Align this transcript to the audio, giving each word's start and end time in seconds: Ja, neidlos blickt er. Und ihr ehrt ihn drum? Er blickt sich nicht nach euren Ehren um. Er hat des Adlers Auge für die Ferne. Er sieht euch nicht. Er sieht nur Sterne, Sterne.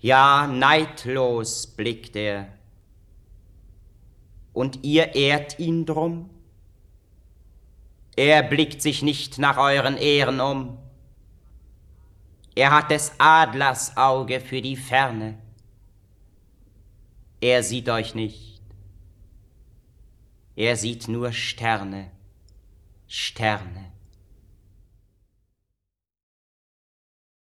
Ja, 0.00 0.46
neidlos 0.46 1.66
blickt 1.66 2.16
er. 2.16 2.48
Und 4.52 4.84
ihr 4.84 5.14
ehrt 5.14 5.58
ihn 5.58 5.84
drum? 5.84 6.30
Er 8.16 8.42
blickt 8.42 8.80
sich 8.80 9.02
nicht 9.02 9.38
nach 9.38 9.58
euren 9.58 9.96
Ehren 9.96 10.40
um. 10.40 10.78
Er 12.54 12.70
hat 12.70 12.90
des 12.90 13.12
Adlers 13.18 13.96
Auge 13.98 14.40
für 14.40 14.62
die 14.62 14.76
Ferne. 14.76 15.38
Er 17.40 17.62
sieht 17.62 17.90
euch 17.90 18.14
nicht. 18.14 18.62
Er 20.56 20.76
sieht 20.76 21.06
nur 21.06 21.32
Sterne, 21.32 22.10
Sterne. 23.06 23.85